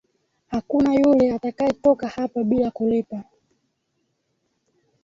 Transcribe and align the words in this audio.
Hakuna 0.47 0.93
yule 0.93 1.31
atakayetoka 1.33 2.07
hapa 2.07 2.43
bila 2.43 2.71
kulipa. 2.71 3.23